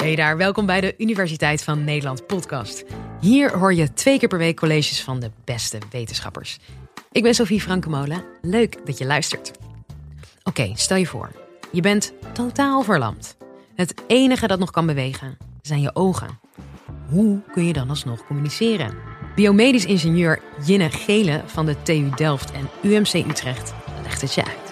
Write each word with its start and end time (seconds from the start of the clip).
Hey 0.00 0.14
daar, 0.14 0.36
welkom 0.36 0.66
bij 0.66 0.80
de 0.80 0.94
Universiteit 0.98 1.64
van 1.64 1.84
Nederland 1.84 2.26
podcast. 2.26 2.84
Hier 3.20 3.58
hoor 3.58 3.74
je 3.74 3.92
twee 3.92 4.18
keer 4.18 4.28
per 4.28 4.38
week 4.38 4.56
colleges 4.56 5.02
van 5.02 5.20
de 5.20 5.30
beste 5.44 5.78
wetenschappers. 5.90 6.58
Ik 7.12 7.22
ben 7.22 7.34
Sophie 7.34 7.60
Frankemolen. 7.60 8.24
Leuk 8.42 8.86
dat 8.86 8.98
je 8.98 9.06
luistert. 9.06 9.50
Oké, 10.42 10.72
stel 10.74 10.96
je 10.96 11.06
voor, 11.06 11.30
je 11.72 11.80
bent 11.80 12.12
totaal 12.32 12.82
verlamd. 12.82 13.36
Het 13.74 13.94
enige 14.06 14.46
dat 14.46 14.58
nog 14.58 14.70
kan 14.70 14.86
bewegen 14.86 15.38
zijn 15.62 15.80
je 15.80 15.94
ogen. 15.94 16.38
Hoe 17.08 17.40
kun 17.52 17.66
je 17.66 17.72
dan 17.72 17.88
alsnog 17.88 18.26
communiceren? 18.26 18.94
Biomedisch 19.34 19.86
ingenieur 19.86 20.42
Jinne 20.66 20.90
Gele 20.90 21.42
van 21.46 21.66
de 21.66 21.82
TU 21.82 22.10
Delft 22.16 22.52
en 22.52 22.68
UMC 22.82 23.12
Utrecht 23.12 23.74
legt 24.02 24.20
het 24.20 24.34
je 24.34 24.44
uit. 24.44 24.69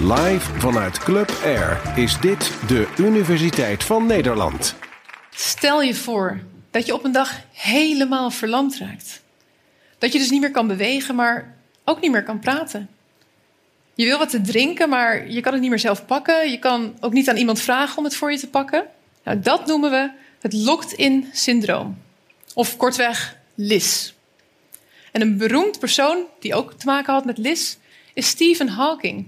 Live 0.00 0.58
vanuit 0.58 0.98
Club 0.98 1.30
Air 1.44 1.80
is 1.94 2.20
dit 2.20 2.52
de 2.66 2.88
Universiteit 2.98 3.84
van 3.84 4.06
Nederland. 4.06 4.74
Stel 5.30 5.82
je 5.82 5.94
voor 5.94 6.40
dat 6.70 6.86
je 6.86 6.94
op 6.94 7.04
een 7.04 7.12
dag 7.12 7.40
helemaal 7.52 8.30
verlamd 8.30 8.78
raakt. 8.78 9.22
Dat 9.98 10.12
je 10.12 10.18
dus 10.18 10.30
niet 10.30 10.40
meer 10.40 10.50
kan 10.50 10.66
bewegen, 10.66 11.14
maar 11.14 11.56
ook 11.84 12.00
niet 12.00 12.10
meer 12.10 12.22
kan 12.22 12.38
praten. 12.38 12.88
Je 13.94 14.04
wil 14.04 14.18
wat 14.18 14.30
te 14.30 14.40
drinken, 14.40 14.88
maar 14.88 15.30
je 15.30 15.40
kan 15.40 15.52
het 15.52 15.60
niet 15.60 15.70
meer 15.70 15.78
zelf 15.78 16.06
pakken. 16.06 16.50
Je 16.50 16.58
kan 16.58 16.96
ook 17.00 17.12
niet 17.12 17.28
aan 17.28 17.36
iemand 17.36 17.60
vragen 17.60 17.98
om 17.98 18.04
het 18.04 18.16
voor 18.16 18.32
je 18.32 18.38
te 18.38 18.48
pakken. 18.48 18.86
Nou, 19.24 19.40
dat 19.40 19.66
noemen 19.66 19.90
we 19.90 20.10
het 20.40 20.52
locked-in 20.52 21.30
syndroom. 21.32 21.98
Of 22.54 22.76
kortweg 22.76 23.36
LIS. 23.54 24.14
En 25.12 25.20
een 25.20 25.36
beroemd 25.36 25.78
persoon 25.78 26.18
die 26.40 26.54
ook 26.54 26.72
te 26.72 26.86
maken 26.86 27.12
had 27.12 27.24
met 27.24 27.38
LIS 27.38 27.78
is 28.14 28.28
Stephen 28.28 28.68
Hawking. 28.68 29.26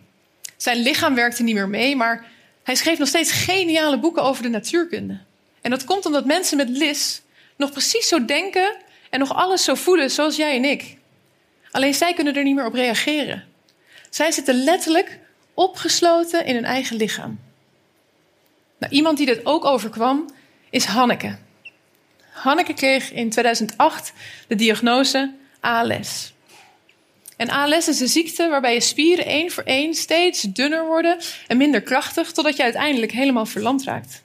Zijn 0.59 0.77
lichaam 0.77 1.15
werkte 1.15 1.43
niet 1.43 1.55
meer 1.55 1.69
mee, 1.69 1.97
maar 1.97 2.27
hij 2.63 2.75
schreef 2.75 2.99
nog 2.99 3.09
steeds 3.09 3.33
geniale 3.33 3.99
boeken 3.99 4.23
over 4.23 4.43
de 4.43 4.49
natuurkunde. 4.49 5.19
En 5.61 5.71
dat 5.71 5.85
komt 5.85 6.07
omdat 6.07 6.25
mensen 6.25 6.57
met 6.57 6.69
LIS 6.69 7.23
nog 7.57 7.71
precies 7.71 8.09
zo 8.09 8.25
denken 8.25 8.77
en 9.11 9.19
nog 9.19 9.35
alles 9.35 9.65
zo 9.65 9.75
voelen 9.75 10.11
zoals 10.11 10.37
jij 10.37 10.57
en 10.57 10.65
ik. 10.65 10.97
Alleen 11.71 11.95
zij 11.95 12.15
kunnen 12.15 12.37
er 12.37 12.43
niet 12.43 12.55
meer 12.55 12.67
op 12.67 12.75
reageren. 12.75 13.45
Zij 14.11 14.31
zitten 14.33 14.55
letterlijk 14.55 15.19
opgesloten 15.55 16.45
in 16.45 16.55
hun 16.55 16.65
eigen 16.65 16.97
lichaam. 16.97 17.41
Nou, 18.79 18.93
iemand 18.93 19.17
die 19.17 19.27
dit 19.27 19.47
ook 19.47 19.65
overkwam 19.65 20.31
is 20.71 20.85
Hanneke. 20.85 21.39
Hanneke 22.31 22.75
kreeg 22.75 23.13
in 23.13 23.31
2008 23.31 24.13
de 24.49 24.55
diagnose 24.55 25.35
ALS. 25.61 26.33
En 27.39 27.51
ALS 27.51 27.89
is 27.89 28.01
een 28.01 28.09
ziekte 28.09 28.49
waarbij 28.49 28.75
je 28.75 28.81
spieren 28.81 29.27
één 29.27 29.51
voor 29.51 29.63
één 29.63 29.95
steeds 29.95 30.43
dunner 30.43 30.87
worden 30.87 31.19
en 31.47 31.57
minder 31.57 31.81
krachtig, 31.81 32.33
totdat 32.33 32.57
je 32.57 32.63
uiteindelijk 32.63 33.13
helemaal 33.13 33.47
verlamd 33.47 33.85
raakt. 33.85 34.23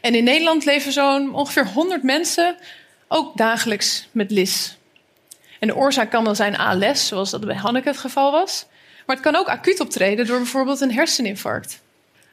En 0.00 0.14
in 0.14 0.24
Nederland 0.24 0.64
leven 0.64 0.92
zo'n 0.92 1.34
ongeveer 1.34 1.66
100 1.66 2.02
mensen 2.02 2.56
ook 3.08 3.36
dagelijks 3.36 4.08
met 4.12 4.30
LIS. 4.30 4.76
En 5.60 5.68
de 5.68 5.76
oorzaak 5.76 6.10
kan 6.10 6.24
dan 6.24 6.36
zijn 6.36 6.56
ALS, 6.56 7.06
zoals 7.06 7.30
dat 7.30 7.46
bij 7.46 7.54
Hanneke 7.54 7.88
het 7.88 7.98
geval 7.98 8.32
was. 8.32 8.66
Maar 9.06 9.16
het 9.16 9.24
kan 9.24 9.36
ook 9.36 9.48
acuut 9.48 9.80
optreden 9.80 10.26
door 10.26 10.38
bijvoorbeeld 10.38 10.80
een 10.80 10.92
herseninfarct. 10.92 11.80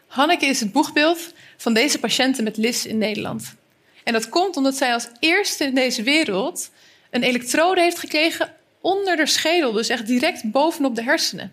Hanneke 0.07 0.45
is 0.45 0.59
het 0.59 0.71
boegbeeld 0.71 1.33
van 1.57 1.73
deze 1.73 1.99
patiënten 1.99 2.43
met 2.43 2.57
LIS 2.57 2.85
in 2.85 2.97
Nederland. 2.97 3.55
En 4.03 4.13
dat 4.13 4.29
komt 4.29 4.57
omdat 4.57 4.75
zij 4.75 4.93
als 4.93 5.07
eerste 5.19 5.63
in 5.63 5.75
deze 5.75 6.03
wereld 6.03 6.69
een 7.09 7.23
elektrode 7.23 7.81
heeft 7.81 7.99
gekregen 7.99 8.59
onder 8.81 9.15
de 9.15 9.25
schedel, 9.25 9.71
dus 9.71 9.89
echt 9.89 10.07
direct 10.07 10.51
bovenop 10.51 10.95
de 10.95 11.03
hersenen. 11.03 11.51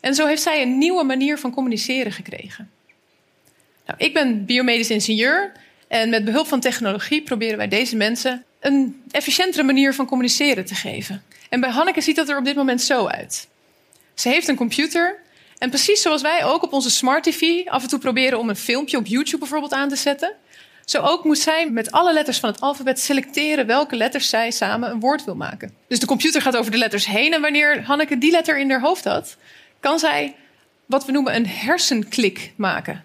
En 0.00 0.14
zo 0.14 0.26
heeft 0.26 0.42
zij 0.42 0.62
een 0.62 0.78
nieuwe 0.78 1.04
manier 1.04 1.38
van 1.38 1.50
communiceren 1.50 2.12
gekregen. 2.12 2.70
Nou, 3.86 3.98
ik 3.98 4.14
ben 4.14 4.44
biomedisch 4.44 4.90
ingenieur 4.90 5.52
en 5.88 6.10
met 6.10 6.24
behulp 6.24 6.46
van 6.46 6.60
technologie 6.60 7.22
proberen 7.22 7.56
wij 7.56 7.68
deze 7.68 7.96
mensen 7.96 8.44
een 8.60 9.02
efficiëntere 9.10 9.62
manier 9.62 9.94
van 9.94 10.06
communiceren 10.06 10.64
te 10.64 10.74
geven. 10.74 11.22
En 11.48 11.60
bij 11.60 11.70
Hanneke 11.70 12.00
ziet 12.00 12.16
dat 12.16 12.28
er 12.28 12.38
op 12.38 12.44
dit 12.44 12.56
moment 12.56 12.82
zo 12.82 13.06
uit. 13.06 13.48
Ze 14.14 14.28
heeft 14.28 14.48
een 14.48 14.56
computer 14.56 15.18
en 15.58 15.68
precies 15.68 16.02
zoals 16.02 16.22
wij 16.22 16.44
ook 16.44 16.62
op 16.62 16.72
onze 16.72 16.90
smart 16.90 17.24
TV 17.24 17.66
af 17.66 17.82
en 17.82 17.88
toe 17.88 17.98
proberen 17.98 18.38
om 18.38 18.48
een 18.48 18.56
filmpje 18.56 18.96
op 18.96 19.06
YouTube 19.06 19.38
bijvoorbeeld 19.38 19.72
aan 19.72 19.88
te 19.88 19.96
zetten, 19.96 20.32
zo 20.84 21.00
ook 21.00 21.24
moet 21.24 21.38
zij 21.38 21.70
met 21.70 21.90
alle 21.90 22.12
letters 22.12 22.38
van 22.38 22.50
het 22.50 22.60
alfabet 22.60 23.00
selecteren 23.00 23.66
welke 23.66 23.96
letters 23.96 24.28
zij 24.28 24.50
samen 24.50 24.90
een 24.90 25.00
woord 25.00 25.24
wil 25.24 25.36
maken. 25.36 25.74
Dus 25.88 25.98
de 25.98 26.06
computer 26.06 26.42
gaat 26.42 26.56
over 26.56 26.70
de 26.70 26.78
letters 26.78 27.06
heen 27.06 27.32
en 27.32 27.40
wanneer 27.40 27.82
Hanneke 27.82 28.18
die 28.18 28.30
letter 28.30 28.58
in 28.58 28.70
haar 28.70 28.80
hoofd 28.80 29.04
had, 29.04 29.36
kan 29.80 29.98
zij 29.98 30.34
wat 30.86 31.06
we 31.06 31.12
noemen 31.12 31.34
een 31.34 31.46
hersenklik 31.46 32.52
maken. 32.56 33.04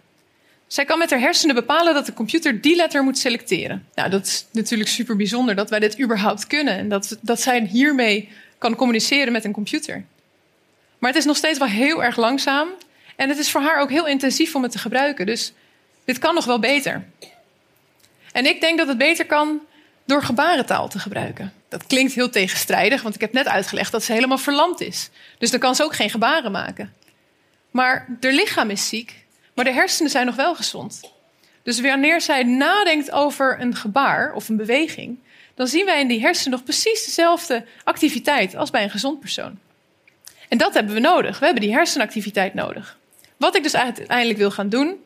Zij 0.67 0.85
kan 0.85 0.97
met 0.97 1.09
haar 1.09 1.19
hersenen 1.19 1.55
bepalen 1.55 1.93
dat 1.93 2.05
de 2.05 2.13
computer 2.13 2.61
die 2.61 2.75
letter 2.75 3.03
moet 3.03 3.17
selecteren. 3.17 3.87
Nou, 3.95 4.09
dat 4.09 4.25
is 4.25 4.45
natuurlijk 4.51 4.89
super 4.89 5.15
bijzonder 5.15 5.55
dat 5.55 5.69
wij 5.69 5.79
dit 5.79 5.99
überhaupt 5.99 6.47
kunnen 6.47 6.77
en 6.77 6.89
dat, 6.89 7.17
dat 7.21 7.41
zij 7.41 7.61
hiermee 7.61 8.29
kan 8.57 8.75
communiceren 8.75 9.31
met 9.31 9.45
een 9.45 9.51
computer. 9.51 10.03
Maar 10.97 11.09
het 11.09 11.19
is 11.19 11.25
nog 11.25 11.37
steeds 11.37 11.59
wel 11.59 11.67
heel 11.67 12.03
erg 12.03 12.17
langzaam 12.17 12.67
en 13.15 13.29
het 13.29 13.37
is 13.37 13.51
voor 13.51 13.61
haar 13.61 13.81
ook 13.81 13.89
heel 13.89 14.07
intensief 14.07 14.55
om 14.55 14.63
het 14.63 14.71
te 14.71 14.77
gebruiken. 14.77 15.25
Dus 15.25 15.53
dit 16.05 16.19
kan 16.19 16.35
nog 16.35 16.45
wel 16.45 16.59
beter. 16.59 17.05
En 18.31 18.45
ik 18.45 18.61
denk 18.61 18.77
dat 18.77 18.87
het 18.87 18.97
beter 18.97 19.25
kan 19.25 19.61
door 20.05 20.23
gebarentaal 20.23 20.89
te 20.89 20.99
gebruiken. 20.99 21.53
Dat 21.69 21.87
klinkt 21.87 22.13
heel 22.13 22.29
tegenstrijdig, 22.29 23.01
want 23.01 23.15
ik 23.15 23.21
heb 23.21 23.33
net 23.33 23.47
uitgelegd 23.47 23.91
dat 23.91 24.03
ze 24.03 24.13
helemaal 24.13 24.37
verlamd 24.37 24.81
is. 24.81 25.09
Dus 25.37 25.51
dan 25.51 25.59
kan 25.59 25.75
ze 25.75 25.83
ook 25.83 25.95
geen 25.95 26.09
gebaren 26.09 26.51
maken. 26.51 26.93
Maar 27.71 28.17
haar 28.21 28.31
lichaam 28.31 28.69
is 28.69 28.87
ziek, 28.87 29.25
maar 29.53 29.65
de 29.65 29.71
hersenen 29.71 30.11
zijn 30.11 30.25
nog 30.25 30.35
wel 30.35 30.55
gezond. 30.55 31.01
Dus 31.63 31.81
wanneer 31.81 32.21
zij 32.21 32.43
nadenkt 32.43 33.11
over 33.11 33.61
een 33.61 33.75
gebaar 33.75 34.33
of 34.33 34.49
een 34.49 34.57
beweging, 34.57 35.19
dan 35.55 35.67
zien 35.67 35.85
wij 35.85 35.99
in 35.99 36.07
die 36.07 36.21
hersenen 36.21 36.51
nog 36.51 36.63
precies 36.63 37.05
dezelfde 37.05 37.65
activiteit 37.83 38.55
als 38.55 38.69
bij 38.69 38.83
een 38.83 38.89
gezond 38.89 39.19
persoon. 39.19 39.59
En 40.49 40.57
dat 40.57 40.73
hebben 40.73 40.93
we 40.93 40.99
nodig. 40.99 41.39
We 41.39 41.45
hebben 41.45 41.63
die 41.63 41.73
hersenactiviteit 41.73 42.53
nodig. 42.53 42.97
Wat 43.37 43.55
ik 43.55 43.63
dus 43.63 43.75
uiteindelijk 43.75 44.39
wil 44.39 44.51
gaan 44.51 44.69
doen, 44.69 45.05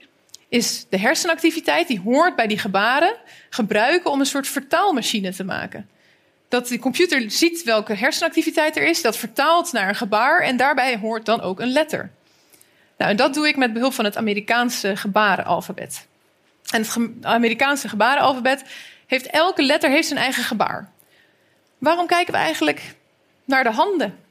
is 0.53 0.85
de 0.89 0.99
hersenactiviteit, 0.99 1.87
die 1.87 1.99
hoort 1.99 2.35
bij 2.35 2.47
die 2.47 2.57
gebaren, 2.57 3.15
gebruiken 3.49 4.11
om 4.11 4.19
een 4.19 4.25
soort 4.25 4.47
vertaalmachine 4.47 5.33
te 5.33 5.43
maken. 5.43 5.89
Dat 6.47 6.67
de 6.67 6.79
computer 6.79 7.31
ziet 7.31 7.63
welke 7.63 7.93
hersenactiviteit 7.93 8.77
er 8.77 8.83
is, 8.83 9.01
dat 9.01 9.17
vertaalt 9.17 9.71
naar 9.71 9.89
een 9.89 9.95
gebaar 9.95 10.41
en 10.41 10.57
daarbij 10.57 10.97
hoort 10.97 11.25
dan 11.25 11.41
ook 11.41 11.59
een 11.59 11.71
letter. 11.71 12.11
Nou, 12.97 13.11
en 13.11 13.17
dat 13.17 13.33
doe 13.33 13.47
ik 13.47 13.57
met 13.57 13.73
behulp 13.73 13.93
van 13.93 14.05
het 14.05 14.17
Amerikaanse 14.17 14.95
gebarenalfabet. 14.95 16.07
En 16.71 16.81
het 16.81 16.97
Amerikaanse 17.21 17.89
gebarenalfabet 17.89 18.63
heeft 19.05 19.25
elke 19.25 19.63
letter 19.63 19.89
heeft 19.89 20.07
zijn 20.07 20.19
eigen 20.19 20.43
gebaar. 20.43 20.91
Waarom 21.77 22.07
kijken 22.07 22.33
we 22.33 22.39
eigenlijk 22.39 22.95
naar 23.45 23.63
de 23.63 23.71
handen? 23.71 24.22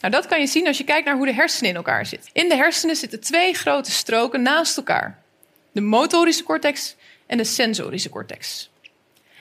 Nou, 0.00 0.12
dat 0.12 0.26
kan 0.26 0.40
je 0.40 0.46
zien 0.46 0.66
als 0.66 0.78
je 0.78 0.84
kijkt 0.84 1.06
naar 1.06 1.16
hoe 1.16 1.26
de 1.26 1.34
hersenen 1.34 1.70
in 1.70 1.76
elkaar 1.76 2.06
zitten. 2.06 2.30
In 2.32 2.48
de 2.48 2.56
hersenen 2.56 2.96
zitten 2.96 3.20
twee 3.20 3.54
grote 3.54 3.90
stroken 3.90 4.42
naast 4.42 4.76
elkaar: 4.76 5.22
de 5.72 5.80
motorische 5.80 6.42
cortex 6.42 6.96
en 7.26 7.36
de 7.36 7.44
sensorische 7.44 8.08
cortex. 8.08 8.70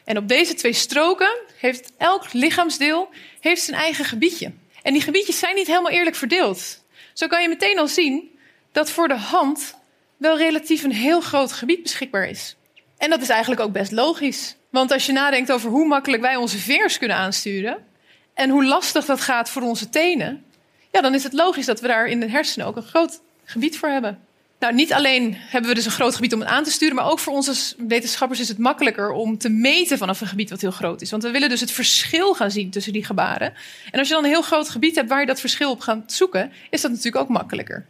En 0.03 0.17
op 0.17 0.27
deze 0.27 0.53
twee 0.53 0.73
stroken 0.73 1.37
heeft 1.59 1.91
elk 1.97 2.33
lichaamsdeel 2.33 3.09
heeft 3.39 3.61
zijn 3.61 3.77
eigen 3.77 4.05
gebiedje. 4.05 4.51
En 4.81 4.93
die 4.93 5.01
gebiedjes 5.01 5.39
zijn 5.39 5.55
niet 5.55 5.67
helemaal 5.67 5.91
eerlijk 5.91 6.15
verdeeld. 6.15 6.83
Zo 7.13 7.27
kan 7.27 7.41
je 7.41 7.49
meteen 7.49 7.79
al 7.79 7.87
zien 7.87 8.39
dat 8.71 8.89
voor 8.89 9.07
de 9.07 9.17
hand 9.17 9.75
wel 10.17 10.37
relatief 10.37 10.83
een 10.83 10.91
heel 10.91 11.21
groot 11.21 11.51
gebied 11.51 11.83
beschikbaar 11.83 12.29
is. 12.29 12.55
En 12.97 13.09
dat 13.09 13.21
is 13.21 13.29
eigenlijk 13.29 13.61
ook 13.61 13.71
best 13.71 13.91
logisch. 13.91 14.55
Want 14.69 14.91
als 14.91 15.05
je 15.05 15.11
nadenkt 15.11 15.51
over 15.51 15.69
hoe 15.69 15.87
makkelijk 15.87 16.21
wij 16.21 16.35
onze 16.35 16.57
vingers 16.57 16.97
kunnen 16.97 17.17
aansturen 17.17 17.85
en 18.33 18.49
hoe 18.49 18.65
lastig 18.65 19.05
dat 19.05 19.21
gaat 19.21 19.49
voor 19.49 19.61
onze 19.61 19.89
tenen, 19.89 20.43
ja, 20.91 21.01
dan 21.01 21.13
is 21.13 21.23
het 21.23 21.33
logisch 21.33 21.65
dat 21.65 21.79
we 21.79 21.87
daar 21.87 22.05
in 22.05 22.19
de 22.19 22.29
hersenen 22.29 22.67
ook 22.67 22.75
een 22.75 22.83
groot 22.83 23.21
gebied 23.43 23.77
voor 23.77 23.89
hebben. 23.89 24.19
Nou, 24.59 24.75
niet 24.75 24.93
alleen 24.93 25.35
hebben 25.37 25.69
we 25.69 25.75
dus 25.75 25.85
een 25.85 25.91
groot 25.91 26.15
gebied 26.15 26.33
om 26.33 26.39
het 26.39 26.49
aan 26.49 26.63
te 26.63 26.71
sturen, 26.71 26.95
maar 26.95 27.11
ook 27.11 27.19
voor 27.19 27.33
onze 27.33 27.75
wetenschappers 27.87 28.39
is 28.39 28.47
het 28.47 28.57
makkelijker 28.57 29.11
om 29.11 29.37
te 29.37 29.49
meten 29.49 29.97
vanaf 29.97 30.21
een 30.21 30.27
gebied 30.27 30.49
wat 30.49 30.61
heel 30.61 30.71
groot 30.71 31.01
is. 31.01 31.11
Want 31.11 31.23
we 31.23 31.31
willen 31.31 31.49
dus 31.49 31.59
het 31.59 31.71
verschil 31.71 32.33
gaan 32.33 32.51
zien 32.51 32.69
tussen 32.69 32.93
die 32.93 33.05
gebaren. 33.05 33.53
En 33.91 33.99
als 33.99 34.07
je 34.07 34.13
dan 34.13 34.23
een 34.23 34.29
heel 34.29 34.41
groot 34.41 34.69
gebied 34.69 34.95
hebt 34.95 35.09
waar 35.09 35.19
je 35.19 35.25
dat 35.25 35.39
verschil 35.39 35.71
op 35.71 35.79
gaat 35.79 36.11
zoeken, 36.11 36.51
is 36.69 36.81
dat 36.81 36.91
natuurlijk 36.91 37.23
ook 37.23 37.29
makkelijker. 37.29 37.85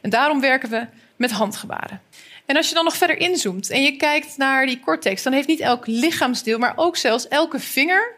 En 0.00 0.10
daarom 0.10 0.40
werken 0.40 0.70
we 0.70 0.86
met 1.16 1.30
handgebaren. 1.30 2.00
En 2.46 2.56
als 2.56 2.68
je 2.68 2.74
dan 2.74 2.84
nog 2.84 2.96
verder 2.96 3.18
inzoomt 3.18 3.70
en 3.70 3.82
je 3.82 3.96
kijkt 3.96 4.36
naar 4.36 4.66
die 4.66 4.80
cortex, 4.80 5.22
dan 5.22 5.32
heeft 5.32 5.48
niet 5.48 5.60
elk 5.60 5.86
lichaamsdeel, 5.86 6.58
maar 6.58 6.72
ook 6.76 6.96
zelfs 6.96 7.28
elke 7.28 7.58
vinger 7.60 8.16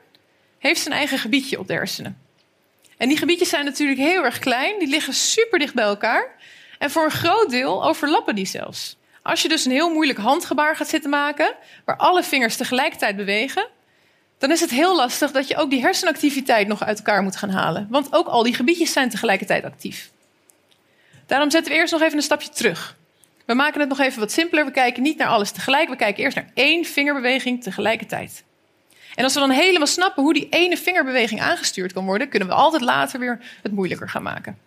heeft 0.60 0.80
zijn 0.80 0.94
eigen 0.94 1.18
gebiedje 1.18 1.58
op 1.58 1.66
de 1.66 1.72
hersenen. 1.72 2.18
En 2.96 3.08
die 3.08 3.18
gebiedjes 3.18 3.48
zijn 3.48 3.64
natuurlijk 3.64 3.98
heel 3.98 4.24
erg 4.24 4.38
klein, 4.38 4.78
die 4.78 4.88
liggen 4.88 5.14
super 5.14 5.58
dicht 5.58 5.74
bij 5.74 5.84
elkaar. 5.84 6.36
En 6.78 6.90
voor 6.90 7.04
een 7.04 7.10
groot 7.10 7.50
deel 7.50 7.84
overlappen 7.84 8.34
die 8.34 8.46
zelfs. 8.46 8.96
Als 9.22 9.42
je 9.42 9.48
dus 9.48 9.64
een 9.64 9.72
heel 9.72 9.92
moeilijk 9.92 10.18
handgebaar 10.18 10.76
gaat 10.76 10.88
zitten 10.88 11.10
maken, 11.10 11.54
waar 11.84 11.96
alle 11.96 12.22
vingers 12.22 12.56
tegelijkertijd 12.56 13.16
bewegen, 13.16 13.68
dan 14.38 14.50
is 14.50 14.60
het 14.60 14.70
heel 14.70 14.96
lastig 14.96 15.30
dat 15.30 15.48
je 15.48 15.56
ook 15.56 15.70
die 15.70 15.80
hersenactiviteit 15.80 16.66
nog 16.66 16.82
uit 16.82 16.98
elkaar 16.98 17.22
moet 17.22 17.36
gaan 17.36 17.50
halen. 17.50 17.86
Want 17.90 18.12
ook 18.12 18.26
al 18.26 18.42
die 18.42 18.54
gebiedjes 18.54 18.92
zijn 18.92 19.10
tegelijkertijd 19.10 19.64
actief. 19.64 20.10
Daarom 21.26 21.50
zetten 21.50 21.72
we 21.72 21.78
eerst 21.78 21.92
nog 21.92 22.02
even 22.02 22.16
een 22.16 22.22
stapje 22.22 22.48
terug. 22.48 22.96
We 23.46 23.54
maken 23.54 23.80
het 23.80 23.88
nog 23.88 24.00
even 24.00 24.20
wat 24.20 24.32
simpeler. 24.32 24.64
We 24.64 24.70
kijken 24.70 25.02
niet 25.02 25.18
naar 25.18 25.28
alles 25.28 25.50
tegelijk. 25.50 25.88
We 25.88 25.96
kijken 25.96 26.22
eerst 26.22 26.36
naar 26.36 26.50
één 26.54 26.84
vingerbeweging 26.84 27.62
tegelijkertijd. 27.62 28.44
En 29.14 29.24
als 29.24 29.34
we 29.34 29.40
dan 29.40 29.50
helemaal 29.50 29.86
snappen 29.86 30.22
hoe 30.22 30.34
die 30.34 30.48
ene 30.50 30.76
vingerbeweging 30.76 31.40
aangestuurd 31.40 31.92
kan 31.92 32.04
worden, 32.04 32.28
kunnen 32.28 32.48
we 32.48 32.54
altijd 32.54 32.82
later 32.82 33.20
weer 33.20 33.40
het 33.62 33.72
moeilijker 33.72 34.08
gaan 34.08 34.22
maken. 34.22 34.58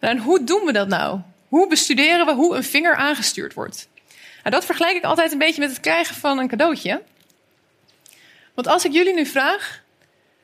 Nou, 0.00 0.16
en 0.16 0.22
hoe 0.22 0.44
doen 0.44 0.64
we 0.64 0.72
dat 0.72 0.88
nou? 0.88 1.20
Hoe 1.48 1.68
bestuderen 1.68 2.26
we 2.26 2.32
hoe 2.32 2.56
een 2.56 2.64
vinger 2.64 2.94
aangestuurd 2.94 3.54
wordt? 3.54 3.88
Nou, 4.42 4.50
dat 4.50 4.64
vergelijk 4.64 4.96
ik 4.96 5.04
altijd 5.04 5.32
een 5.32 5.38
beetje 5.38 5.60
met 5.60 5.70
het 5.70 5.80
krijgen 5.80 6.14
van 6.14 6.38
een 6.38 6.48
cadeautje. 6.48 7.02
Want 8.54 8.66
als 8.66 8.84
ik 8.84 8.92
jullie 8.92 9.14
nu 9.14 9.26
vraag 9.26 9.82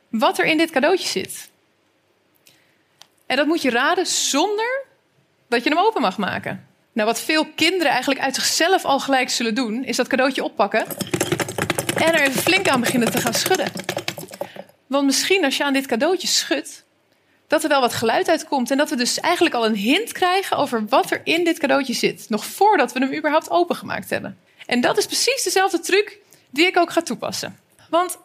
wat 0.09 0.39
er 0.39 0.45
in 0.45 0.57
dit 0.57 0.71
cadeautje 0.71 1.09
zit. 1.09 1.51
En 3.27 3.37
dat 3.37 3.47
moet 3.47 3.63
je 3.63 3.71
raden 3.71 4.07
zonder 4.07 4.85
dat 5.49 5.65
je 5.65 5.71
hem 5.71 5.79
open 5.79 6.01
mag 6.01 6.19
maken. 6.19 6.67
Nou, 6.93 7.09
wat 7.09 7.21
veel 7.21 7.47
kinderen 7.55 7.93
eigenlijk 7.93 8.21
uit 8.21 8.35
zichzelf 8.35 8.85
al 8.85 9.01
gelijk 9.01 9.31
zullen 9.31 9.55
doen, 9.55 9.85
is 9.85 9.97
dat 9.97 10.07
cadeautje 10.07 10.45
oppakken 10.45 10.87
en 11.97 12.15
er 12.15 12.21
even 12.21 12.43
flink 12.43 12.69
aan 12.69 12.81
beginnen 12.81 13.11
te 13.11 13.21
gaan 13.21 13.35
schudden. 13.35 13.73
Want 14.87 15.07
misschien 15.07 15.45
als 15.45 15.57
je 15.57 15.65
aan 15.65 15.73
dit 15.73 15.87
cadeautje 15.87 16.29
schudt, 16.29 16.85
dat 17.47 17.63
er 17.63 17.69
wel 17.69 17.81
wat 17.81 17.95
geluid 17.95 18.29
uitkomt. 18.29 18.71
En 18.71 18.77
dat 18.77 18.91
we 18.91 18.97
dus 18.97 19.21
eigenlijk 19.21 19.55
al 19.55 19.67
een 19.67 19.77
hint 19.77 20.13
krijgen 20.13 20.57
over 20.57 20.87
wat 20.89 21.11
er 21.11 21.21
in 21.25 21.45
dit 21.45 21.59
cadeautje 21.59 21.95
zit. 21.95 22.29
Nog 22.29 22.45
voordat 22.45 22.93
we 22.93 22.99
hem 22.99 23.15
überhaupt 23.15 23.51
opengemaakt 23.51 24.11
hebben. 24.11 24.39
En 24.67 24.81
dat 24.81 24.99
is 24.99 25.07
precies 25.07 25.43
dezelfde 25.43 25.81
truc 25.81 26.19
die 26.51 26.67
ik 26.67 26.77
ook 26.77 26.91
ga 26.91 27.03
toepassen. 27.03 27.59
Want 27.91 28.19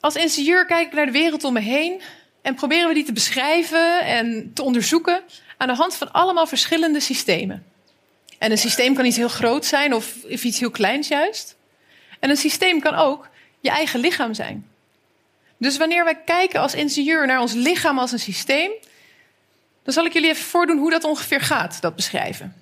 als 0.00 0.14
ingenieur 0.14 0.66
kijk 0.66 0.86
ik 0.86 0.92
naar 0.92 1.06
de 1.06 1.12
wereld 1.12 1.44
om 1.44 1.52
me 1.52 1.60
heen 1.60 2.00
en 2.42 2.54
proberen 2.54 2.88
we 2.88 2.94
die 2.94 3.04
te 3.04 3.12
beschrijven 3.12 4.00
en 4.00 4.50
te 4.54 4.62
onderzoeken 4.62 5.22
aan 5.56 5.68
de 5.68 5.74
hand 5.74 5.94
van 5.94 6.12
allemaal 6.12 6.46
verschillende 6.46 7.00
systemen. 7.00 7.64
En 8.38 8.50
een 8.50 8.58
systeem 8.58 8.94
kan 8.94 9.04
iets 9.04 9.16
heel 9.16 9.28
groot 9.28 9.64
zijn 9.64 9.94
of, 9.94 10.14
iets 10.28 10.58
heel 10.58 10.70
kleins 10.70 11.08
juist. 11.08 11.56
En 12.20 12.30
een 12.30 12.36
systeem 12.36 12.80
kan 12.80 12.94
ook 12.94 13.28
je 13.60 13.70
eigen 13.70 14.00
lichaam 14.00 14.34
zijn. 14.34 14.68
Dus 15.56 15.76
wanneer 15.76 16.04
wij 16.04 16.16
kijken 16.24 16.60
als 16.60 16.74
ingenieur 16.74 17.26
naar 17.26 17.40
ons 17.40 17.52
lichaam 17.52 17.98
als 17.98 18.12
een 18.12 18.18
systeem, 18.18 18.70
dan 19.82 19.92
zal 19.92 20.04
ik 20.04 20.12
jullie 20.12 20.28
even 20.28 20.44
voordoen 20.44 20.78
hoe 20.78 20.90
dat 20.90 21.04
ongeveer 21.04 21.40
gaat, 21.40 21.80
dat 21.80 21.96
beschrijven. 21.96 22.54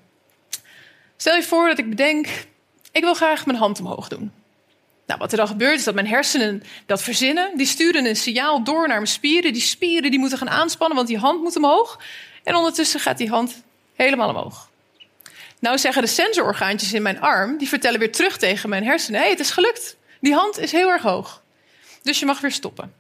Stel 1.17 1.35
je 1.35 1.43
voor 1.43 1.69
dat 1.69 1.79
ik 1.79 1.89
bedenk, 1.89 2.27
ik 2.93 3.03
wil 3.03 3.15
graag 3.15 3.47
mijn 3.47 3.59
hand 3.59 3.81
omhoog 3.81 4.09
doen. 4.09 4.33
Nou, 5.07 5.21
wat 5.21 5.31
er 5.31 5.39
dan 5.39 5.47
gebeurt 5.47 5.79
is 5.79 5.85
dat 5.85 5.95
mijn 5.95 6.07
hersenen 6.07 6.63
dat 6.87 7.03
verzinnen. 7.03 7.57
Die 7.57 7.67
sturen 7.67 8.07
een 8.07 8.17
signaal 8.17 8.65
door 8.65 8.89
naar 8.89 8.97
mijn 8.97 9.07
spieren. 9.07 9.53
Die 9.53 9.63
spieren 9.63 10.11
die 10.11 10.21
moeten 10.21 10.39
gaan 10.39 10.51
aanspannen, 10.51 10.97
want 10.97 11.09
die 11.09 11.19
hand 11.19 11.43
moet 11.43 11.57
omhoog. 11.57 12.01
En 12.45 12.55
ondertussen 12.55 13.01
gaat 13.01 13.19
die 13.19 13.29
hand 13.29 13.63
helemaal 13.95 14.29
omhoog. 14.29 14.68
Nou 15.61 15.79
zeggen 15.79 16.03
de 16.03 16.09
sensororgaantjes 16.09 16.93
in 16.93 17.03
mijn 17.03 17.21
arm, 17.21 17.59
die 17.59 17.69
vertellen 17.69 17.99
weer 17.99 18.13
terug 18.13 18.37
tegen 18.37 18.69
mijn 18.69 18.85
hersenen: 18.85 19.19
hé, 19.19 19.27
hey, 19.27 19.35
het 19.35 19.45
is 19.45 19.51
gelukt. 19.51 19.97
Die 20.21 20.35
hand 20.35 20.59
is 20.59 20.73
heel 20.73 20.89
erg 20.89 21.03
hoog. 21.03 21.43
Dus 22.03 22.19
je 22.19 22.27
mag 22.27 22.41
weer 22.41 22.53
stoppen. 22.53 22.93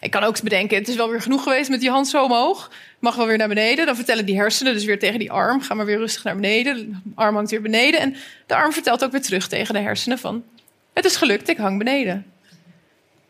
Ik 0.00 0.10
kan 0.10 0.22
ook 0.22 0.42
bedenken, 0.42 0.78
het 0.78 0.88
is 0.88 0.96
wel 0.96 1.10
weer 1.10 1.22
genoeg 1.22 1.42
geweest 1.42 1.70
met 1.70 1.80
die 1.80 1.90
hand 1.90 2.08
zo 2.08 2.24
omhoog. 2.24 2.70
Mag 2.98 3.14
wel 3.14 3.26
weer 3.26 3.36
naar 3.36 3.48
beneden. 3.48 3.86
Dan 3.86 3.96
vertellen 3.96 4.26
die 4.26 4.36
hersenen 4.36 4.72
dus 4.72 4.84
weer 4.84 4.98
tegen 4.98 5.18
die 5.18 5.30
arm. 5.32 5.60
Ga 5.60 5.74
maar 5.74 5.86
weer 5.86 5.98
rustig 5.98 6.24
naar 6.24 6.34
beneden. 6.34 7.02
De 7.04 7.12
arm 7.14 7.34
hangt 7.34 7.50
weer 7.50 7.62
beneden. 7.62 8.00
En 8.00 8.16
de 8.46 8.54
arm 8.54 8.72
vertelt 8.72 9.04
ook 9.04 9.10
weer 9.12 9.22
terug 9.22 9.48
tegen 9.48 9.74
de 9.74 9.80
hersenen 9.80 10.18
van... 10.18 10.44
Het 10.92 11.04
is 11.04 11.16
gelukt, 11.16 11.48
ik 11.48 11.56
hang 11.56 11.78
beneden. 11.78 12.32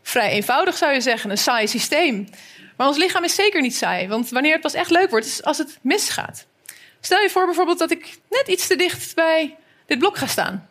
Vrij 0.03 0.31
eenvoudig 0.31 0.77
zou 0.77 0.93
je 0.93 1.01
zeggen, 1.01 1.31
een 1.31 1.39
saai 1.39 1.67
systeem. 1.67 2.29
Maar 2.77 2.87
ons 2.87 2.97
lichaam 2.97 3.25
is 3.25 3.35
zeker 3.35 3.61
niet 3.61 3.77
saai. 3.77 4.09
Want 4.09 4.31
wanneer 4.31 4.53
het 4.53 4.61
pas 4.61 4.75
echt 4.75 4.91
leuk 4.91 5.11
wordt, 5.11 5.27
is 5.27 5.43
als 5.43 5.59
het 5.59 5.79
misgaat. 5.83 6.47
Stel 7.01 7.21
je 7.21 7.31
voor 7.31 7.45
bijvoorbeeld 7.45 7.79
dat 7.79 7.91
ik 7.91 8.19
net 8.29 8.49
iets 8.49 8.67
te 8.67 8.77
dicht 8.77 9.15
bij 9.15 9.57
dit 9.87 9.99
blok 9.99 10.17
ga 10.17 10.27
staan. 10.27 10.69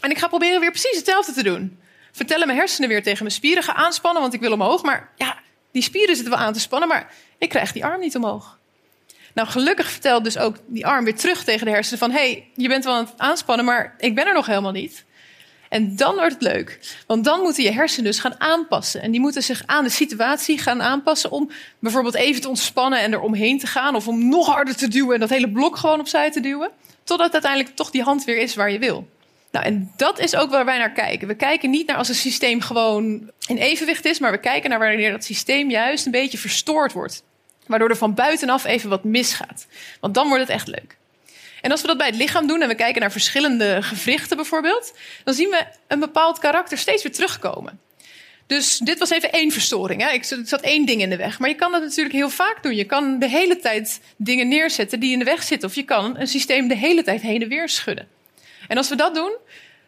En 0.00 0.10
ik 0.10 0.18
ga 0.18 0.28
proberen 0.28 0.60
weer 0.60 0.70
precies 0.70 0.96
hetzelfde 0.96 1.32
te 1.32 1.42
doen. 1.42 1.80
Vertellen 2.12 2.46
mijn 2.46 2.58
hersenen 2.58 2.88
weer 2.88 3.02
tegen 3.02 3.22
mijn 3.22 3.34
spieren, 3.34 3.62
ga 3.62 3.74
aanspannen, 3.74 4.22
want 4.22 4.34
ik 4.34 4.40
wil 4.40 4.52
omhoog. 4.52 4.82
Maar 4.82 5.10
ja, 5.16 5.38
die 5.72 5.82
spieren 5.82 6.14
zitten 6.14 6.34
wel 6.34 6.42
aan 6.42 6.52
te 6.52 6.60
spannen, 6.60 6.88
maar 6.88 7.12
ik 7.38 7.48
krijg 7.48 7.72
die 7.72 7.84
arm 7.84 8.00
niet 8.00 8.16
omhoog. 8.16 8.58
Nou, 9.34 9.48
gelukkig 9.48 9.90
vertelt 9.90 10.24
dus 10.24 10.38
ook 10.38 10.56
die 10.66 10.86
arm 10.86 11.04
weer 11.04 11.16
terug 11.16 11.44
tegen 11.44 11.66
de 11.66 11.72
hersenen 11.72 11.98
van... 11.98 12.10
hé, 12.10 12.16
hey, 12.16 12.48
je 12.54 12.68
bent 12.68 12.84
wel 12.84 12.94
aan 12.94 13.04
het 13.04 13.14
aanspannen, 13.16 13.64
maar 13.64 13.94
ik 13.98 14.14
ben 14.14 14.26
er 14.26 14.34
nog 14.34 14.46
helemaal 14.46 14.72
niet. 14.72 15.04
En 15.72 15.96
dan 15.96 16.14
wordt 16.14 16.32
het 16.32 16.42
leuk. 16.42 16.78
Want 17.06 17.24
dan 17.24 17.40
moeten 17.40 17.62
je 17.62 17.72
hersenen 17.72 18.04
dus 18.04 18.18
gaan 18.18 18.40
aanpassen. 18.40 19.02
En 19.02 19.10
die 19.10 19.20
moeten 19.20 19.42
zich 19.42 19.62
aan 19.66 19.84
de 19.84 19.90
situatie 19.90 20.58
gaan 20.58 20.82
aanpassen 20.82 21.30
om 21.30 21.50
bijvoorbeeld 21.78 22.14
even 22.14 22.40
te 22.40 22.48
ontspannen 22.48 23.00
en 23.00 23.12
er 23.12 23.20
omheen 23.20 23.58
te 23.58 23.66
gaan. 23.66 23.94
Of 23.94 24.08
om 24.08 24.28
nog 24.28 24.46
harder 24.46 24.76
te 24.76 24.88
duwen 24.88 25.14
en 25.14 25.20
dat 25.20 25.30
hele 25.30 25.50
blok 25.50 25.76
gewoon 25.76 26.00
opzij 26.00 26.30
te 26.30 26.40
duwen. 26.40 26.70
Totdat 27.04 27.32
uiteindelijk 27.32 27.76
toch 27.76 27.90
die 27.90 28.02
hand 28.02 28.24
weer 28.24 28.38
is 28.38 28.54
waar 28.54 28.70
je 28.70 28.78
wil. 28.78 29.08
Nou, 29.50 29.64
en 29.64 29.92
dat 29.96 30.18
is 30.18 30.36
ook 30.36 30.50
waar 30.50 30.64
wij 30.64 30.78
naar 30.78 30.92
kijken. 30.92 31.28
We 31.28 31.34
kijken 31.34 31.70
niet 31.70 31.86
naar 31.86 31.96
als 31.96 32.08
een 32.08 32.14
systeem 32.14 32.60
gewoon 32.60 33.30
in 33.46 33.56
evenwicht 33.56 34.04
is, 34.04 34.18
maar 34.18 34.32
we 34.32 34.40
kijken 34.40 34.70
naar 34.70 34.78
wanneer 34.78 35.10
dat 35.10 35.24
systeem 35.24 35.70
juist 35.70 36.06
een 36.06 36.12
beetje 36.12 36.38
verstoord 36.38 36.92
wordt. 36.92 37.22
Waardoor 37.66 37.88
er 37.88 37.96
van 37.96 38.14
buitenaf 38.14 38.64
even 38.64 38.90
wat 38.90 39.04
misgaat. 39.04 39.66
Want 40.00 40.14
dan 40.14 40.28
wordt 40.28 40.42
het 40.42 40.52
echt 40.52 40.66
leuk. 40.66 40.96
En 41.62 41.70
als 41.70 41.80
we 41.80 41.86
dat 41.86 41.96
bij 41.96 42.06
het 42.06 42.16
lichaam 42.16 42.46
doen 42.46 42.62
en 42.62 42.68
we 42.68 42.74
kijken 42.74 43.00
naar 43.00 43.12
verschillende 43.12 43.82
gewrichten 43.82 44.36
bijvoorbeeld, 44.36 44.92
dan 45.24 45.34
zien 45.34 45.48
we 45.48 45.64
een 45.88 46.00
bepaald 46.00 46.38
karakter 46.38 46.78
steeds 46.78 47.02
weer 47.02 47.12
terugkomen. 47.12 47.80
Dus 48.46 48.78
dit 48.78 48.98
was 48.98 49.10
even 49.10 49.32
één 49.32 49.50
verstoring. 49.50 50.02
Hè? 50.02 50.10
Ik 50.10 50.24
zat 50.24 50.60
één 50.60 50.86
ding 50.86 51.00
in 51.00 51.10
de 51.10 51.16
weg. 51.16 51.38
Maar 51.38 51.48
je 51.48 51.54
kan 51.54 51.72
dat 51.72 51.82
natuurlijk 51.82 52.14
heel 52.14 52.30
vaak 52.30 52.62
doen. 52.62 52.74
Je 52.74 52.84
kan 52.84 53.18
de 53.18 53.28
hele 53.28 53.58
tijd 53.58 54.00
dingen 54.16 54.48
neerzetten 54.48 55.00
die 55.00 55.12
in 55.12 55.18
de 55.18 55.24
weg 55.24 55.42
zitten. 55.42 55.68
Of 55.68 55.74
je 55.74 55.82
kan 55.82 56.18
een 56.18 56.26
systeem 56.26 56.68
de 56.68 56.76
hele 56.76 57.02
tijd 57.02 57.20
heen 57.20 57.42
en 57.42 57.48
weer 57.48 57.68
schudden. 57.68 58.08
En 58.68 58.76
als 58.76 58.88
we 58.88 58.96
dat 58.96 59.14
doen, 59.14 59.36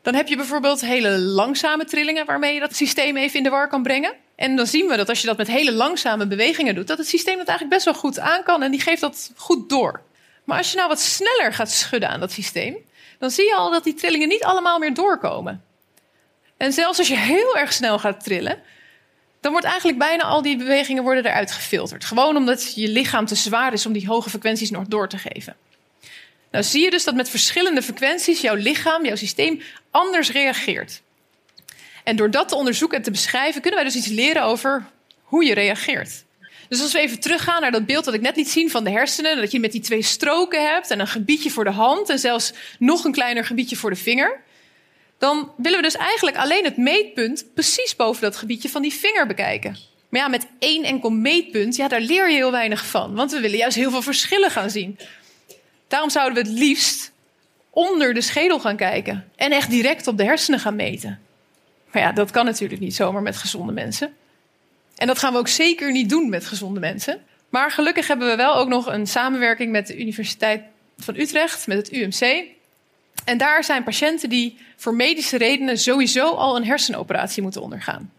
dan 0.03 0.15
heb 0.15 0.29
je 0.29 0.37
bijvoorbeeld 0.37 0.81
hele 0.81 1.19
langzame 1.19 1.85
trillingen 1.85 2.26
waarmee 2.26 2.55
je 2.55 2.61
dat 2.61 2.76
systeem 2.76 3.17
even 3.17 3.37
in 3.37 3.43
de 3.43 3.50
war 3.50 3.69
kan 3.69 3.82
brengen. 3.82 4.12
En 4.37 4.56
dan 4.56 4.67
zien 4.67 4.87
we 4.87 4.97
dat 4.97 5.09
als 5.09 5.21
je 5.21 5.26
dat 5.26 5.37
met 5.37 5.47
hele 5.47 5.73
langzame 5.73 6.26
bewegingen 6.26 6.75
doet, 6.75 6.87
dat 6.87 6.99
het 6.99 7.09
systeem 7.09 7.37
dat 7.37 7.49
eigenlijk 7.49 7.76
best 7.76 7.85
wel 7.85 8.03
goed 8.03 8.19
aan 8.19 8.43
kan 8.43 8.62
en 8.62 8.71
die 8.71 8.81
geeft 8.81 9.00
dat 9.00 9.32
goed 9.37 9.69
door. 9.69 10.03
Maar 10.44 10.58
als 10.58 10.70
je 10.70 10.76
nou 10.76 10.88
wat 10.88 11.00
sneller 11.00 11.52
gaat 11.52 11.70
schudden 11.70 12.08
aan 12.08 12.20
dat 12.20 12.32
systeem, 12.32 12.76
dan 13.19 13.31
zie 13.31 13.44
je 13.44 13.55
al 13.55 13.70
dat 13.70 13.85
die 13.85 13.94
trillingen 13.94 14.29
niet 14.29 14.44
allemaal 14.44 14.79
meer 14.79 14.94
doorkomen. 14.94 15.64
En 16.56 16.73
zelfs 16.73 16.99
als 16.99 17.08
je 17.08 17.17
heel 17.17 17.56
erg 17.56 17.73
snel 17.73 17.99
gaat 17.99 18.25
trillen, 18.25 18.62
dan 19.41 19.52
wordt 19.52 19.67
eigenlijk 19.67 19.99
bijna 19.99 20.23
al 20.23 20.43
die 20.43 20.56
bewegingen 20.56 21.02
worden 21.02 21.26
eruit 21.26 21.52
gefilterd. 21.52 22.05
Gewoon 22.05 22.37
omdat 22.37 22.75
je 22.75 22.88
lichaam 22.88 23.26
te 23.26 23.35
zwaar 23.35 23.73
is 23.73 23.87
om 23.87 23.93
die 23.93 24.06
hoge 24.06 24.31
frequenties 24.31 24.70
nog 24.70 24.85
door 24.87 25.08
te 25.08 25.19
geven. 25.19 25.56
Nou 26.50 26.64
zie 26.64 26.82
je 26.82 26.90
dus 26.90 27.05
dat 27.05 27.14
met 27.14 27.29
verschillende 27.29 27.82
frequenties 27.82 28.40
jouw 28.40 28.55
lichaam, 28.55 29.05
jouw 29.05 29.17
systeem 29.17 29.62
anders 29.90 30.30
reageert. 30.30 31.02
En 32.04 32.16
door 32.16 32.30
dat 32.30 32.49
te 32.49 32.54
onderzoeken 32.54 32.97
en 32.99 33.04
te 33.04 33.11
beschrijven, 33.11 33.61
kunnen 33.61 33.80
wij 33.80 33.88
dus 33.88 33.99
iets 33.99 34.14
leren 34.14 34.42
over 34.42 34.85
hoe 35.23 35.45
je 35.45 35.54
reageert. 35.54 36.25
Dus 36.68 36.83
als 36.83 36.92
we 36.92 36.99
even 36.99 37.21
teruggaan 37.21 37.61
naar 37.61 37.73
dat 37.73 37.87
beeld 37.87 38.04
dat 38.04 38.14
ik 38.14 38.21
net 38.21 38.37
liet 38.37 38.50
zien 38.50 38.71
van 38.71 38.85
de 38.85 38.90
hersenen, 38.90 39.37
dat 39.37 39.52
je 39.52 39.61
met 39.61 39.73
die 39.73 39.80
twee 39.80 40.02
stroken 40.02 40.73
hebt 40.73 40.90
en 40.90 41.00
een 41.00 41.06
gebiedje 41.06 41.50
voor 41.50 41.64
de 41.64 41.71
hand 41.71 42.09
en 42.09 42.18
zelfs 42.18 42.52
nog 42.78 43.04
een 43.04 43.12
kleiner 43.12 43.44
gebiedje 43.44 43.76
voor 43.76 43.90
de 43.90 43.97
vinger, 43.97 44.40
dan 45.18 45.52
willen 45.56 45.78
we 45.78 45.85
dus 45.85 45.97
eigenlijk 45.97 46.37
alleen 46.37 46.64
het 46.64 46.76
meetpunt 46.76 47.44
precies 47.54 47.97
boven 47.97 48.23
dat 48.23 48.37
gebiedje 48.37 48.68
van 48.68 48.83
die 48.83 48.92
vinger 48.92 49.26
bekijken. 49.26 49.76
Maar 50.09 50.21
ja, 50.21 50.28
met 50.28 50.47
één 50.59 50.85
enkel 50.85 51.11
meetpunt, 51.11 51.76
ja, 51.76 51.88
daar 51.88 52.00
leer 52.00 52.30
je 52.30 52.37
heel 52.37 52.50
weinig 52.50 52.87
van, 52.87 53.14
want 53.14 53.33
we 53.33 53.40
willen 53.40 53.59
juist 53.59 53.76
heel 53.76 53.90
veel 53.90 54.02
verschillen 54.02 54.50
gaan 54.50 54.71
zien. 54.71 54.99
Daarom 55.88 56.11
zouden 56.11 56.42
we 56.42 56.50
het 56.50 56.59
liefst 56.59 57.12
onder 57.71 58.14
de 58.14 58.21
schedel 58.21 58.61
gaan 58.61 58.76
kijken 58.76 59.30
en 59.37 59.52
echt 59.52 59.71
direct 59.71 60.06
op 60.06 60.16
de 60.16 60.25
hersenen 60.25 60.61
gaan 60.61 60.76
meten. 60.76 61.21
Maar 61.92 62.02
ja, 62.02 62.12
dat 62.12 62.30
kan 62.30 62.44
natuurlijk 62.44 62.80
niet 62.80 62.94
zomaar 62.94 63.23
met 63.23 63.37
gezonde 63.37 63.73
mensen. 63.73 64.14
En 64.96 65.06
dat 65.06 65.18
gaan 65.18 65.32
we 65.32 65.38
ook 65.38 65.48
zeker 65.48 65.92
niet 65.92 66.08
doen 66.08 66.28
met 66.28 66.46
gezonde 66.46 66.80
mensen. 66.80 67.22
Maar 67.48 67.70
gelukkig 67.70 68.06
hebben 68.06 68.28
we 68.28 68.36
wel 68.36 68.56
ook 68.56 68.68
nog 68.68 68.86
een 68.86 69.06
samenwerking 69.06 69.72
met 69.72 69.86
de 69.86 69.98
Universiteit 69.98 70.62
van 70.98 71.16
Utrecht, 71.16 71.66
met 71.66 71.76
het 71.76 71.92
UMC. 71.92 72.44
En 73.24 73.38
daar 73.38 73.64
zijn 73.64 73.84
patiënten 73.84 74.28
die 74.28 74.58
voor 74.76 74.94
medische 74.94 75.36
redenen 75.36 75.78
sowieso 75.78 76.30
al 76.30 76.56
een 76.56 76.64
hersenoperatie 76.64 77.42
moeten 77.42 77.62
ondergaan. 77.62 78.12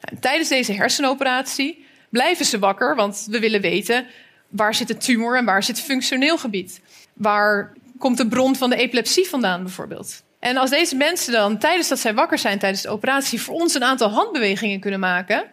En 0.00 0.18
tijdens 0.20 0.48
deze 0.48 0.72
hersenoperatie 0.72 1.86
blijven 2.08 2.44
ze 2.44 2.58
wakker, 2.58 2.94
want 2.96 3.26
we 3.30 3.38
willen 3.38 3.60
weten 3.60 4.06
waar 4.48 4.74
zit 4.74 4.88
de 4.88 4.96
tumor 4.96 5.36
en 5.36 5.44
waar 5.44 5.62
zit 5.62 5.76
het 5.76 5.86
functioneel 5.86 6.38
gebied. 6.38 6.80
Waar 7.12 7.72
komt 7.98 8.16
de 8.16 8.28
bron 8.28 8.56
van 8.56 8.70
de 8.70 8.76
epilepsie 8.76 9.28
vandaan 9.28 9.62
bijvoorbeeld? 9.62 10.22
En 10.38 10.56
als 10.56 10.70
deze 10.70 10.96
mensen 10.96 11.32
dan 11.32 11.58
tijdens 11.58 11.88
dat 11.88 11.98
zij 11.98 12.14
wakker 12.14 12.38
zijn 12.38 12.58
tijdens 12.58 12.82
de 12.82 12.88
operatie 12.88 13.40
voor 13.40 13.54
ons 13.54 13.74
een 13.74 13.84
aantal 13.84 14.08
handbewegingen 14.08 14.80
kunnen 14.80 15.00
maken, 15.00 15.44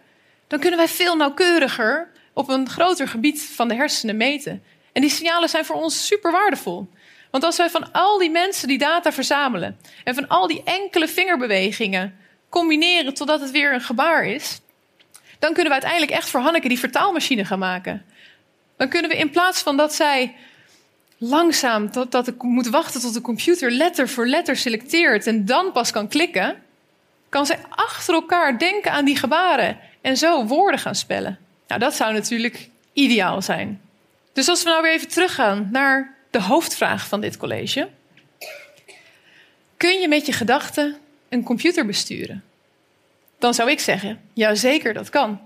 dan 0.50 0.58
kunnen 0.58 0.78
wij 0.78 0.88
veel 0.88 1.16
nauwkeuriger 1.16 2.10
op 2.32 2.48
een 2.48 2.68
groter 2.68 3.08
gebied 3.08 3.42
van 3.42 3.68
de 3.68 3.74
hersenen 3.74 4.16
meten. 4.16 4.62
En 4.92 5.00
die 5.00 5.10
signalen 5.10 5.48
zijn 5.48 5.64
voor 5.64 5.76
ons 5.76 6.06
super 6.06 6.32
waardevol. 6.32 6.88
Want 7.30 7.44
als 7.44 7.56
wij 7.56 7.70
van 7.70 7.92
al 7.92 8.18
die 8.18 8.30
mensen 8.30 8.68
die 8.68 8.78
data 8.78 9.12
verzamelen 9.12 9.78
en 10.04 10.14
van 10.14 10.28
al 10.28 10.46
die 10.46 10.62
enkele 10.64 11.08
vingerbewegingen 11.08 12.16
combineren 12.48 13.14
totdat 13.14 13.40
het 13.40 13.50
weer 13.50 13.72
een 13.72 13.80
gebaar 13.80 14.26
is, 14.26 14.60
dan 15.38 15.52
kunnen 15.52 15.66
we 15.66 15.72
uiteindelijk 15.72 16.12
echt 16.12 16.28
voor 16.28 16.40
Hanneke 16.40 16.68
die 16.68 16.78
vertaalmachine 16.78 17.44
gaan 17.44 17.58
maken. 17.58 18.04
Dan 18.76 18.88
kunnen 18.88 19.10
we 19.10 19.16
in 19.16 19.30
plaats 19.30 19.62
van 19.62 19.76
dat 19.76 19.94
zij 19.94 20.34
langzaam 21.18 21.90
totdat 21.90 22.26
ik 22.26 22.42
moet 22.42 22.68
wachten 22.68 23.00
tot 23.00 23.14
de 23.14 23.20
computer 23.20 23.70
letter 23.70 24.08
voor 24.08 24.26
letter 24.26 24.56
selecteert 24.56 25.26
en 25.26 25.44
dan 25.44 25.72
pas 25.72 25.90
kan 25.90 26.08
klikken, 26.08 26.62
kan 27.30 27.46
zij 27.46 27.58
achter 27.68 28.14
elkaar 28.14 28.58
denken 28.58 28.92
aan 28.92 29.04
die 29.04 29.16
gebaren 29.16 29.78
en 30.00 30.16
zo 30.16 30.46
woorden 30.46 30.80
gaan 30.80 30.94
spellen. 30.94 31.38
Nou, 31.66 31.80
dat 31.80 31.94
zou 31.94 32.12
natuurlijk 32.12 32.68
ideaal 32.92 33.42
zijn. 33.42 33.80
Dus 34.32 34.48
als 34.48 34.62
we 34.62 34.68
nou 34.68 34.82
weer 34.82 34.92
even 34.92 35.08
teruggaan 35.08 35.68
naar 35.72 36.14
de 36.30 36.40
hoofdvraag 36.40 37.06
van 37.06 37.20
dit 37.20 37.36
college. 37.36 37.88
Kun 39.76 40.00
je 40.00 40.08
met 40.08 40.26
je 40.26 40.32
gedachten 40.32 40.96
een 41.28 41.42
computer 41.42 41.86
besturen? 41.86 42.44
Dan 43.38 43.54
zou 43.54 43.70
ik 43.70 43.80
zeggen, 43.80 44.20
ja 44.32 44.54
zeker, 44.54 44.94
dat 44.94 45.10
kan. 45.10 45.40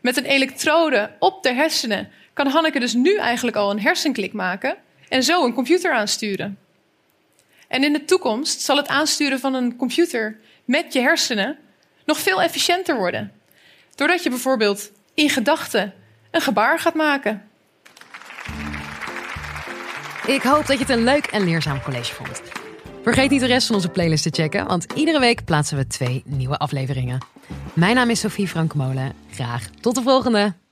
Met 0.00 0.16
een 0.16 0.24
elektrode 0.24 1.10
op 1.18 1.42
de 1.42 1.52
hersenen 1.52 2.10
kan 2.32 2.46
Hanneke 2.46 2.80
dus 2.80 2.92
nu 2.92 3.16
eigenlijk 3.16 3.56
al 3.56 3.70
een 3.70 3.80
hersenklik 3.80 4.32
maken 4.32 4.76
en 5.08 5.22
zo 5.22 5.44
een 5.44 5.54
computer 5.54 5.92
aansturen. 5.92 6.58
En 7.68 7.84
in 7.84 7.92
de 7.92 8.04
toekomst 8.04 8.60
zal 8.60 8.76
het 8.76 8.88
aansturen 8.88 9.40
van 9.40 9.54
een 9.54 9.76
computer 9.76 10.38
met 10.64 10.92
je 10.92 11.00
hersenen 11.00 11.58
nog 12.04 12.18
veel 12.18 12.42
efficiënter 12.42 12.96
worden. 12.96 13.32
Doordat 13.94 14.22
je 14.22 14.30
bijvoorbeeld 14.30 14.90
in 15.14 15.30
gedachten 15.30 15.94
een 16.30 16.40
gebaar 16.40 16.78
gaat 16.78 16.94
maken. 16.94 17.42
Ik 20.26 20.42
hoop 20.42 20.66
dat 20.66 20.78
je 20.78 20.84
het 20.84 20.88
een 20.88 21.04
leuk 21.04 21.26
en 21.26 21.44
leerzaam 21.44 21.82
college 21.82 22.14
vond. 22.14 22.42
Vergeet 23.02 23.30
niet 23.30 23.40
de 23.40 23.46
rest 23.46 23.66
van 23.66 23.76
onze 23.76 23.88
playlist 23.88 24.22
te 24.22 24.42
checken, 24.42 24.66
want 24.66 24.92
iedere 24.94 25.20
week 25.20 25.44
plaatsen 25.44 25.76
we 25.76 25.86
twee 25.86 26.22
nieuwe 26.26 26.56
afleveringen. 26.56 27.18
Mijn 27.74 27.94
naam 27.94 28.10
is 28.10 28.20
Sophie 28.20 28.48
Frankmolen. 28.48 29.12
Graag 29.30 29.68
tot 29.80 29.94
de 29.94 30.02
volgende! 30.02 30.63